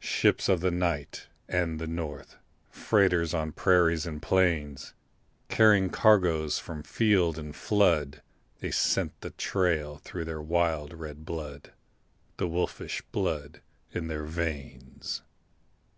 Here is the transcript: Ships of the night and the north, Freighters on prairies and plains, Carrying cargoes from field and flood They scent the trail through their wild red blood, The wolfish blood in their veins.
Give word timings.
Ships 0.00 0.48
of 0.48 0.60
the 0.60 0.70
night 0.70 1.26
and 1.46 1.78
the 1.78 1.86
north, 1.86 2.36
Freighters 2.70 3.34
on 3.34 3.52
prairies 3.52 4.06
and 4.06 4.22
plains, 4.22 4.94
Carrying 5.50 5.90
cargoes 5.90 6.58
from 6.58 6.82
field 6.82 7.36
and 7.38 7.54
flood 7.54 8.22
They 8.60 8.70
scent 8.70 9.20
the 9.20 9.28
trail 9.32 9.98
through 9.98 10.24
their 10.24 10.40
wild 10.40 10.94
red 10.94 11.26
blood, 11.26 11.74
The 12.38 12.48
wolfish 12.48 13.02
blood 13.12 13.60
in 13.92 14.06
their 14.08 14.24
veins. 14.24 15.20